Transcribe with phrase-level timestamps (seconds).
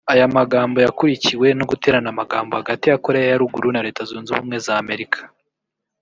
[0.13, 4.57] Aya magambo yakurikiwe no guterana amagambo hagati ya Koreya ya Ruguru na Leta zunze ubumwe
[4.65, 5.19] z’ Amerika